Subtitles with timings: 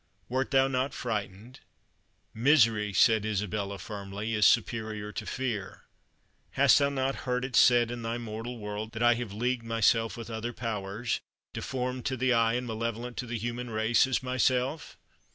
[0.29, 1.59] Wert thou not frightened?"
[2.33, 5.83] "Misery," said Isabella, firmly, "is superior to fear."
[6.53, 10.17] "Hast thou not heard it said in thy mortal world, that I have leagued myself
[10.17, 11.21] with other powers,
[11.53, 14.97] deformed to the eye and malevolent to the human race as myself?